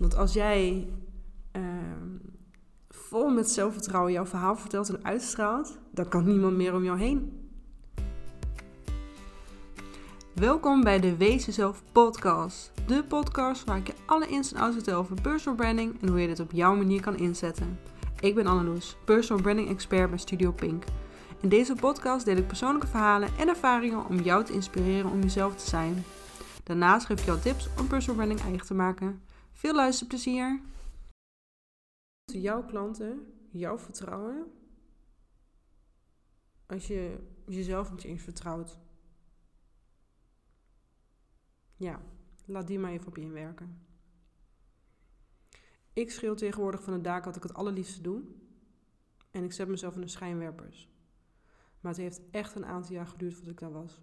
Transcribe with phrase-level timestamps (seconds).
[0.00, 0.88] Want als jij
[1.52, 2.08] ehm,
[2.88, 7.48] vol met zelfvertrouwen jouw verhaal vertelt en uitstraalt, dan kan niemand meer om jou heen.
[10.34, 12.72] Welkom bij de Wees Jezelf podcast.
[12.86, 16.20] De podcast waar ik je alle ins en outs vertel over personal branding en hoe
[16.20, 17.78] je dit op jouw manier kan inzetten.
[18.20, 20.84] Ik ben Anneloes, personal branding expert bij Studio Pink.
[21.40, 25.56] In deze podcast deel ik persoonlijke verhalen en ervaringen om jou te inspireren om jezelf
[25.56, 26.04] te zijn.
[26.62, 29.20] Daarnaast geef ik jou tips om personal branding eigen te maken.
[29.60, 30.62] Veel luisterplezier!
[32.24, 34.52] Jouw klanten, jouw vertrouwen,
[36.66, 38.78] als je jezelf niet eens vertrouwt.
[41.76, 42.02] Ja,
[42.44, 43.86] laat die maar even op je inwerken.
[45.92, 48.22] Ik schreeuw tegenwoordig van de daken wat ik het allerliefste doe.
[49.30, 50.88] En ik zet mezelf in de schijnwerpers.
[51.80, 54.00] Maar het heeft echt een aantal jaar geduurd voordat ik daar was.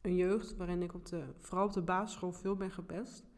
[0.00, 3.29] Een jeugd waarin ik op de, vooral op de basisschool veel ben gepest,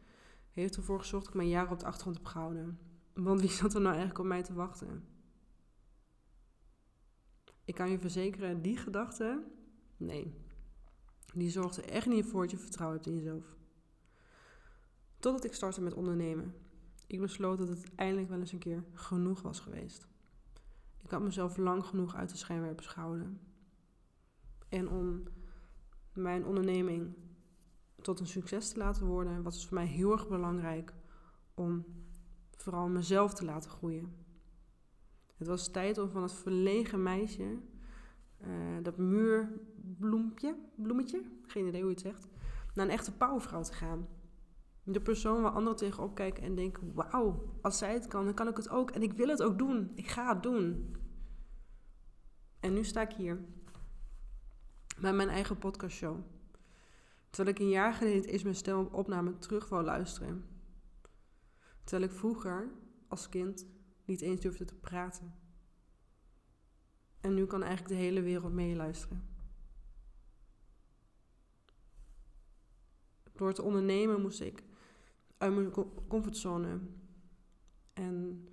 [0.53, 2.79] heeft ervoor gezorgd dat ik mijn jaren op de achtergrond heb gehouden.
[3.13, 5.07] Want wie zat er nou eigenlijk op mij te wachten?
[7.65, 9.43] Ik kan je verzekeren, die gedachte,
[9.97, 10.33] nee,
[11.33, 13.55] die zorgt er echt niet voor dat je vertrouwen hebt in jezelf.
[15.19, 16.53] Totdat ik startte met ondernemen.
[17.07, 20.07] Ik besloot dat het eindelijk wel eens een keer genoeg was geweest.
[21.03, 23.39] Ik had mezelf lang genoeg uit de schijnwerpers gehouden.
[24.69, 25.23] En om
[26.13, 27.15] mijn onderneming
[28.03, 30.93] tot een succes te laten worden, was het voor mij heel erg belangrijk
[31.53, 31.85] om
[32.57, 34.15] vooral mezelf te laten groeien.
[35.37, 37.57] Het was tijd om van het verlegen meisje,
[38.41, 38.47] uh,
[38.81, 42.27] dat muurbloempje, bloemetje, geen idee hoe je het zegt,
[42.73, 44.07] naar een echte powervrouw te gaan.
[44.83, 48.47] De persoon waar anderen tegenop kijken en denken: wauw, als zij het kan, dan kan
[48.47, 48.91] ik het ook.
[48.91, 49.91] En ik wil het ook doen.
[49.95, 50.95] Ik ga het doen.
[52.59, 53.39] En nu sta ik hier
[54.97, 56.32] met mijn eigen podcastshow.
[57.33, 60.45] Terwijl ik een jaar geleden is mijn stem op opname terug wou luisteren.
[61.83, 62.71] Terwijl ik vroeger
[63.07, 63.67] als kind
[64.05, 65.35] niet eens durfde te praten.
[67.21, 69.27] En nu kan eigenlijk de hele wereld meeluisteren.
[73.33, 74.63] Door te ondernemen moest ik
[75.37, 75.71] uit mijn
[76.07, 76.79] comfortzone.
[77.93, 78.47] En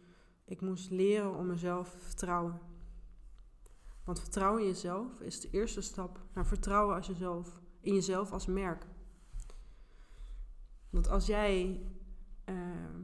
[0.44, 2.60] ik moest leren om mezelf te vertrouwen.
[4.04, 8.46] Want vertrouwen in jezelf is de eerste stap naar vertrouwen als jezelf, in jezelf als
[8.46, 8.86] merk.
[10.90, 11.80] Want als jij
[12.44, 13.00] ehm,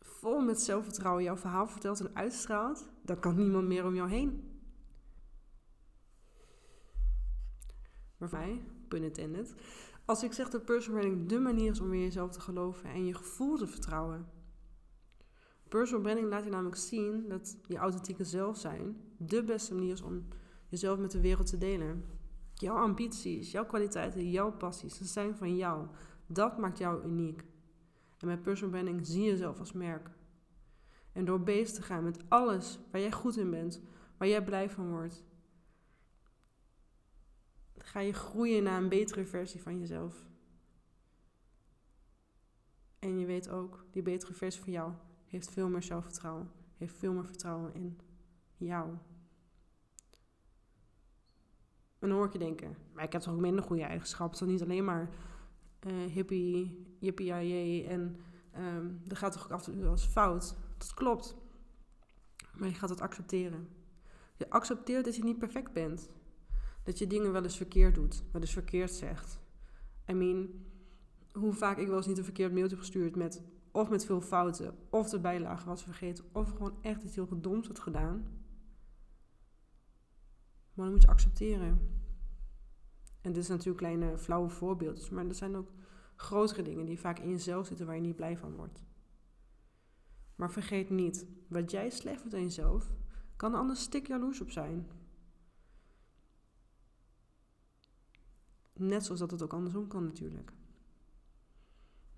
[0.00, 4.58] vol met zelfvertrouwen jouw verhaal vertelt en uitstraalt, dan kan niemand meer om jou heen.
[8.16, 9.54] Maar voor mij, pun intended,
[10.04, 13.06] als ik zeg dat personal branding de manier is om in jezelf te geloven en
[13.06, 14.26] je gevoel te vertrouwen.
[15.68, 20.02] Personal branding laat je namelijk zien dat je authentieke zelf zijn de beste manier is
[20.02, 20.26] om
[20.68, 22.04] jezelf met de wereld te delen.
[22.60, 25.86] Jouw ambities, jouw kwaliteiten, jouw passies, ze zijn van jou.
[26.26, 27.44] Dat maakt jou uniek.
[28.18, 30.10] En met personal branding zie je jezelf als merk.
[31.12, 33.80] En door bezig te gaan met alles waar jij goed in bent,
[34.16, 35.24] waar jij blij van wordt,
[37.76, 40.26] ga je groeien naar een betere versie van jezelf.
[42.98, 44.92] En je weet ook, die betere versie van jou
[45.26, 48.00] heeft veel meer zelfvertrouwen, heeft veel meer vertrouwen in
[48.56, 48.96] jou.
[51.98, 54.38] En dan hoor ik je denken, maar ik heb toch ook minder goede eigenschappen.
[54.38, 55.10] toch niet alleen maar
[55.86, 57.32] uh, hippie, jippie,
[57.84, 58.20] en
[58.56, 60.56] um, er gaat toch ook af en toe eens fout.
[60.78, 61.36] Dat klopt.
[62.56, 63.68] Maar je gaat het accepteren.
[64.36, 66.08] Je accepteert dat je niet perfect bent.
[66.82, 69.40] Dat je dingen wel eens verkeerd doet, wel eens verkeerd zegt.
[70.10, 70.48] I mean,
[71.32, 74.20] hoe vaak ik wel eens niet een verkeerd mailtje heb gestuurd met of met veel
[74.20, 78.26] fouten, of de bijlage was vergeten, of gewoon echt iets heel gedoms had gedaan.
[80.78, 81.80] Maar dan moet je accepteren.
[83.20, 85.72] En dit is natuurlijk kleine flauwe voorbeeldjes, maar er zijn ook
[86.16, 88.84] grotere dingen die vaak in jezelf zitten waar je niet blij van wordt.
[90.34, 92.92] Maar vergeet niet, wat jij slecht aan jezelf,
[93.36, 94.88] kan een ander stik jaloers op zijn.
[98.72, 100.52] Net zoals dat het ook andersom kan natuurlijk.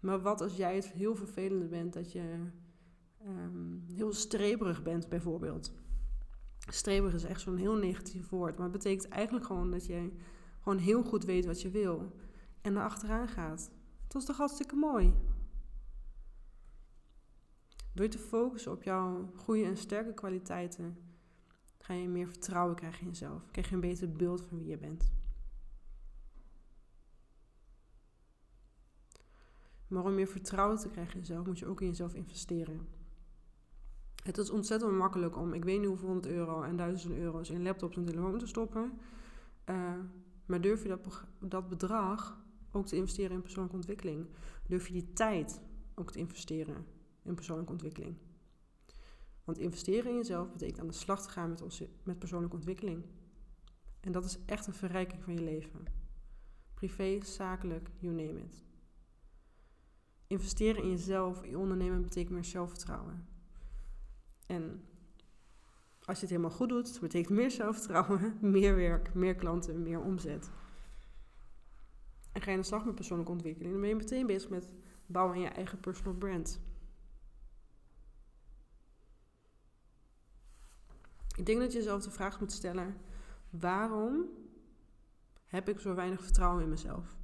[0.00, 2.50] Maar wat als jij het heel vervelende bent dat je
[3.26, 5.72] um, heel streberig bent, bijvoorbeeld?
[6.68, 10.12] Streberig is echt zo'n heel negatief woord, maar het betekent eigenlijk gewoon dat je
[10.60, 12.12] gewoon heel goed weet wat je wil
[12.60, 13.70] en er achteraan gaat.
[14.08, 15.14] Dat is toch hartstikke mooi?
[17.94, 20.96] Door je te focussen op jouw goede en sterke kwaliteiten,
[21.78, 23.50] ga je meer vertrouwen krijgen in jezelf.
[23.50, 25.12] Krijg je een beter beeld van wie je bent.
[29.86, 32.99] Maar om meer vertrouwen te krijgen in jezelf, moet je ook in jezelf investeren.
[34.20, 37.62] Het is ontzettend makkelijk om, ik weet niet hoeveel honderd euro en duizenden euro's in
[37.62, 38.92] laptops en telefoon te stoppen.
[39.70, 39.92] Uh,
[40.46, 44.26] maar durf je dat, dat bedrag ook te investeren in persoonlijke ontwikkeling?
[44.66, 45.60] Durf je die tijd
[45.94, 46.86] ook te investeren
[47.22, 48.16] in persoonlijke ontwikkeling.
[49.44, 53.04] Want investeren in jezelf betekent aan de slag te gaan met, onze, met persoonlijke ontwikkeling.
[54.00, 55.84] En dat is echt een verrijking van je leven.
[56.74, 58.64] Privé, zakelijk, you name it.
[60.26, 63.28] Investeren in jezelf, in je ondernemen, betekent meer zelfvertrouwen.
[64.50, 64.84] En
[66.04, 70.50] als je het helemaal goed doet, betekent meer zelfvertrouwen, meer werk, meer klanten, meer omzet.
[72.32, 74.72] En ga je aan de slag met persoonlijke ontwikkeling, dan ben je meteen bezig met
[75.06, 76.60] bouwen aan je eigen personal brand.
[81.36, 82.96] Ik denk dat je jezelf de vraag moet stellen:
[83.50, 84.24] waarom
[85.46, 87.16] heb ik zo weinig vertrouwen in mezelf?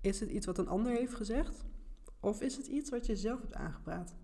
[0.00, 1.64] Is het iets wat een ander heeft gezegd?
[2.20, 4.14] Of is het iets wat je zelf hebt aangepraat?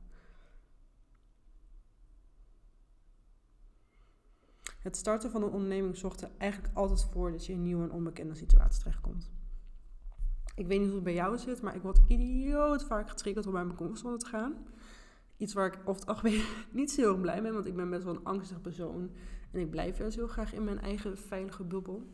[4.83, 7.93] Het starten van een onderneming zorgt er eigenlijk altijd voor dat je in nieuwe en
[7.93, 9.31] onbekende situatie terechtkomt.
[10.55, 13.53] Ik weet niet hoe het bij jou zit, maar ik word idioot vaak getriggerd om
[13.53, 14.55] bij mijn comfortzone te gaan.
[15.37, 18.25] Iets waar ik algemeen niet zo heel blij mee want ik ben best wel een
[18.25, 19.11] angstig persoon.
[19.51, 22.07] En ik blijf juist heel graag in mijn eigen veilige bubbel.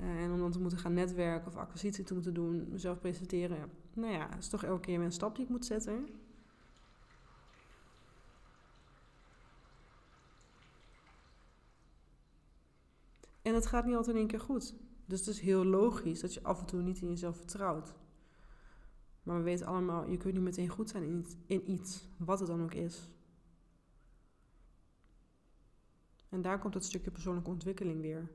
[0.00, 3.70] Uh, en om dan te moeten gaan netwerken of acquisitie te moeten doen, mezelf presenteren.
[3.92, 6.08] Nou ja, is toch elke keer een stap die ik moet zetten.
[13.44, 14.74] En het gaat niet altijd in één keer goed.
[15.06, 17.94] Dus het is heel logisch dat je af en toe niet in jezelf vertrouwt.
[19.22, 22.38] Maar we weten allemaal, je kunt niet meteen goed zijn in iets, in iets, wat
[22.38, 23.08] het dan ook is.
[26.28, 28.30] En daar komt het stukje persoonlijke ontwikkeling weer.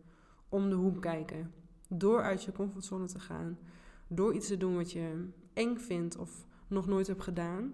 [0.50, 1.54] Om de hoek kijken.
[1.88, 3.60] Door uit je comfortzone te gaan.
[4.08, 7.74] Door iets te doen wat je eng vindt of nog nooit hebt gedaan.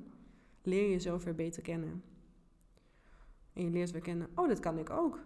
[0.61, 2.03] Leer je jezelf weer beter kennen.
[3.53, 5.19] En je leert weer kennen, oh, dit kan ik ook.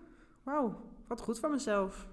[0.44, 2.07] Wauw, wat goed van mezelf.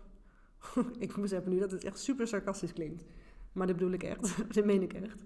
[0.98, 3.04] ik even nu dat het echt super sarcastisch klinkt.
[3.52, 4.37] Maar dat bedoel ik echt.
[4.54, 5.25] dat meen ik echt.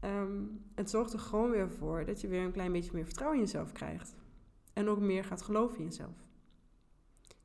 [0.00, 0.42] Ehm,
[0.74, 3.44] het zorgt er gewoon weer voor dat je weer een klein beetje meer vertrouwen in
[3.44, 4.14] jezelf krijgt.
[4.72, 6.26] En ook meer gaat geloven in jezelf.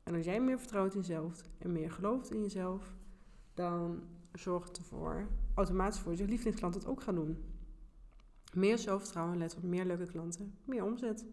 [0.02, 2.94] En als jij meer vertrouwt in jezelf en meer gelooft in jezelf,
[3.54, 4.02] dan
[4.32, 7.44] zorgt het ervoor, automatisch voor dat je lievelingsklant het ook gaat doen.
[8.54, 11.26] Meer zelfvertrouwen leidt tot meer leuke klanten, meer omzet.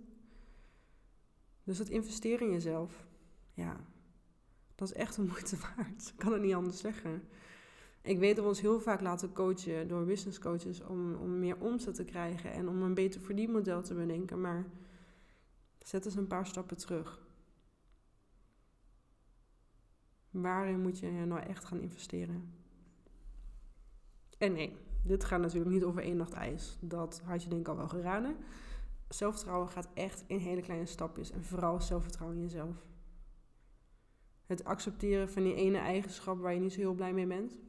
[1.64, 3.08] Dus het investeren in jezelf,
[3.54, 3.80] ja,
[4.80, 6.08] dat is echt een moeite waard.
[6.08, 7.24] Ik kan het niet anders zeggen.
[8.02, 11.58] Ik weet dat we ons heel vaak laten coachen door business coaches om, om meer
[11.58, 14.42] omzet te krijgen en om een beter verdienmodel te bedenken.
[14.42, 14.66] Maar
[15.80, 17.28] zet eens een paar stappen terug.
[20.30, 22.54] Waarin moet je nou echt gaan investeren?
[24.38, 26.78] En nee, dit gaat natuurlijk niet over één nacht ijs.
[26.82, 28.36] Dat had je denk ik al wel geraden.
[29.10, 31.32] Zelfvertrouwen gaat echt in hele kleine stapjes.
[31.32, 32.89] En vooral zelfvertrouwen in jezelf.
[34.50, 37.60] Het accepteren van die ene eigenschap waar je niet zo heel blij mee bent.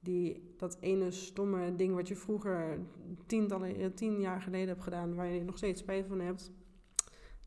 [0.00, 2.78] Die, dat ene stomme ding wat je vroeger
[3.26, 6.52] tientallen, eh, tien jaar geleden hebt gedaan, waar je nog steeds spijt van hebt.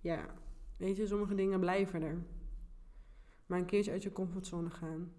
[0.01, 0.35] Ja,
[0.77, 2.23] weet je, sommige dingen blijven er.
[3.45, 5.13] Maar een keertje uit je comfortzone gaan.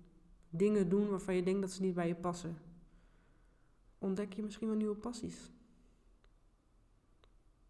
[0.51, 2.59] Dingen doen waarvan je denkt dat ze niet bij je passen.
[3.99, 5.51] Ontdek je misschien wel nieuwe passies.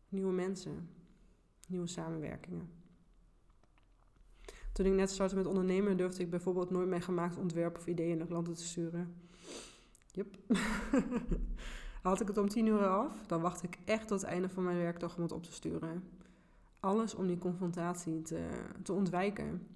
[0.08, 0.88] Nieuwe mensen.
[1.69, 2.80] Nieuwe samenwerkingen.
[4.81, 8.19] Toen ik net startte met ondernemen, durfde ik bijvoorbeeld nooit mijn gemaakt ontwerp of ideeën
[8.19, 9.15] naar klanten te sturen.
[10.12, 10.37] Yep.
[12.03, 14.64] Had ik het om tien uur af, dan wacht ik echt tot het einde van
[14.64, 16.04] mijn werkdag om het op te sturen.
[16.81, 18.49] Alles om die confrontatie te,
[18.83, 19.66] te ontwijken.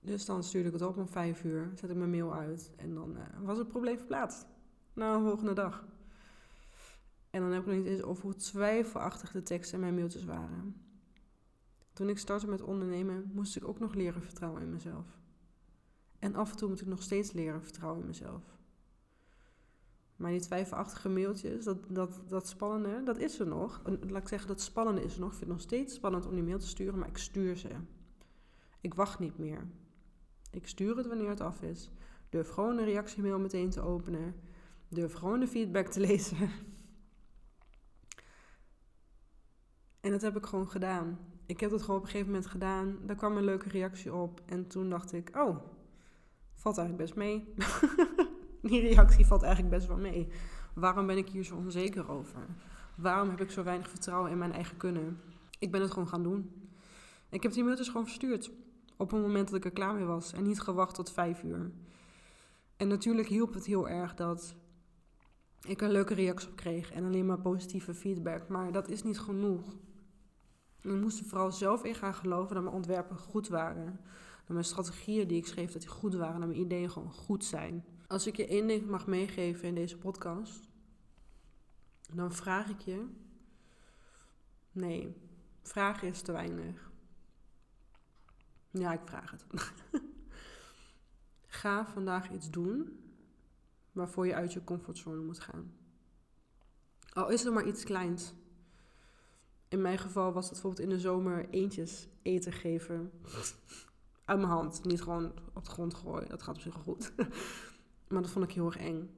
[0.00, 2.94] Dus dan stuurde ik het op om vijf uur, zet ik mijn mail uit en
[2.94, 4.46] dan uh, was het probleem verplaatst.
[4.92, 5.84] Na een volgende dag.
[7.30, 10.24] En dan heb ik nog niet eens over hoe twijfelachtig de teksten in mijn mailtjes
[10.24, 10.87] waren.
[11.98, 15.06] Toen ik startte met ondernemen, moest ik ook nog leren vertrouwen in mezelf.
[16.18, 18.42] En af en toe moet ik nog steeds leren vertrouwen in mezelf.
[20.16, 23.82] Maar die twijfelachtige mailtjes, dat, dat, dat spannende, dat is er nog.
[23.84, 25.32] Laat ik zeggen, dat spannende is er nog.
[25.32, 27.68] Ik vind het nog steeds spannend om die mail te sturen, maar ik stuur ze.
[28.80, 29.66] Ik wacht niet meer.
[30.50, 31.90] Ik stuur het wanneer het af is.
[32.28, 34.34] Durf gewoon een reactiemail meteen te openen.
[34.88, 36.50] Durf gewoon de feedback te lezen.
[40.00, 42.98] En dat heb ik gewoon gedaan ik heb dat gewoon op een gegeven moment gedaan.
[43.06, 44.40] Daar kwam een leuke reactie op.
[44.46, 45.56] En toen dacht ik, oh,
[46.54, 47.54] valt eigenlijk best mee.
[48.68, 50.28] Die reactie valt eigenlijk best wel mee.
[50.74, 52.46] Waarom ben ik hier zo onzeker over?
[52.96, 55.20] Waarom heb ik zo weinig vertrouwen in mijn eigen kunnen?
[55.58, 56.68] Ik ben het gewoon gaan doen.
[57.28, 58.50] Ik heb die mailtjes gewoon verstuurd.
[58.96, 60.32] Op een moment dat ik er klaar mee was.
[60.32, 61.70] En niet gewacht tot vijf uur.
[62.76, 64.54] En natuurlijk hielp het heel erg dat
[65.62, 66.92] ik een leuke reactie op kreeg.
[66.92, 68.48] En alleen maar positieve feedback.
[68.48, 69.76] Maar dat is niet genoeg.
[70.94, 74.00] Ik moest er vooral zelf in gaan geloven dat mijn ontwerpen goed waren.
[74.38, 76.40] Dat mijn strategieën die ik schreef, dat die goed waren.
[76.40, 77.84] Dat mijn ideeën gewoon goed zijn.
[78.06, 80.68] Als ik je één ding mag meegeven in deze podcast,
[82.12, 83.06] dan vraag ik je.
[84.72, 85.16] Nee,
[85.62, 86.90] vragen is te weinig.
[88.70, 89.46] Ja, ik vraag het.
[91.46, 93.02] Ga vandaag iets doen
[93.92, 95.72] waarvoor je uit je comfortzone moet gaan.
[97.12, 98.34] Al is er maar iets kleins.
[99.68, 103.10] In mijn geval was het bijvoorbeeld in de zomer eentjes eten geven.
[104.24, 104.84] Uit mijn hand.
[104.84, 106.28] Niet gewoon op de grond gooien.
[106.28, 107.12] Dat gaat op zich wel goed.
[108.08, 109.10] maar dat vond ik heel erg eng.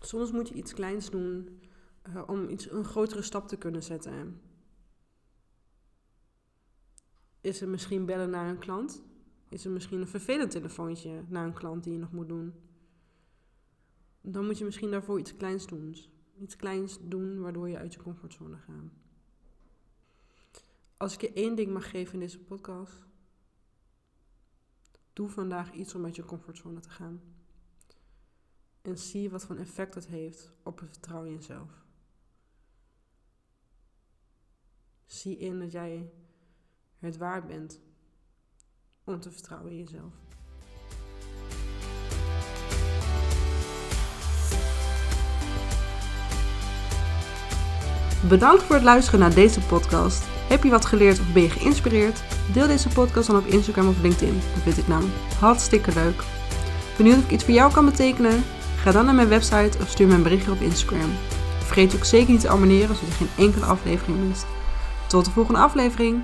[0.00, 1.60] Soms moet je iets kleins doen
[2.08, 4.40] uh, om iets, een grotere stap te kunnen zetten.
[7.40, 9.02] Is er misschien bellen naar een klant?
[9.48, 12.54] Is er misschien een vervelend telefoontje naar een klant die je nog moet doen?
[14.20, 15.96] Dan moet je misschien daarvoor iets kleins doen.
[16.38, 19.05] Iets kleins doen waardoor je uit je comfortzone gaat.
[20.96, 23.04] Als ik je één ding mag geven in deze podcast,
[25.12, 27.20] doe vandaag iets om uit je comfortzone te gaan.
[28.82, 31.84] En zie wat voor effect het heeft op het vertrouwen in jezelf.
[35.06, 36.12] Zie in dat jij
[36.98, 37.80] het waard bent
[39.04, 40.14] om te vertrouwen in jezelf.
[48.20, 50.24] Bedankt voor het luisteren naar deze podcast.
[50.48, 52.22] Heb je wat geleerd of ben je geïnspireerd?
[52.52, 54.40] Deel deze podcast dan op Instagram of LinkedIn.
[54.54, 56.22] Dat vind ik namelijk hartstikke leuk.
[56.96, 58.44] Benieuwd of ik iets voor jou kan betekenen?
[58.76, 61.12] Ga dan naar mijn website of stuur me een berichtje op Instagram.
[61.58, 64.46] Vergeet ook zeker niet te abonneren zodat je geen enkele aflevering mist.
[65.06, 66.22] Tot de volgende aflevering.